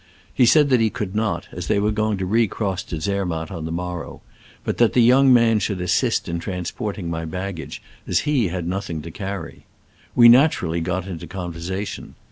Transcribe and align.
He 0.33 0.47
said 0.47 0.71
that 0.71 0.79
he 0.79 0.89
could 0.89 1.13
not, 1.13 1.47
as 1.51 1.67
they 1.67 1.77
were 1.77 1.91
going 1.91 2.17
to 2.17 2.25
recross 2.25 2.81
to 2.85 2.99
Zermatt 2.99 3.51
on 3.51 3.65
the 3.65 3.71
morrow, 3.71 4.23
but 4.63 4.79
that 4.79 4.93
the 4.93 5.01
young 5.03 5.31
man 5.31 5.59
should 5.59 5.79
assist 5.79 6.27
in 6.27 6.39
transporting 6.39 7.07
my 7.07 7.23
bag 7.23 7.57
gage, 7.57 7.83
as 8.07 8.21
he 8.21 8.47
had 8.47 8.67
nothing 8.67 9.03
to 9.03 9.11
carry. 9.11 9.67
We 10.15 10.27
naturally 10.27 10.81
got 10.81 11.05
into 11.05 11.27
conversation. 11.27 12.15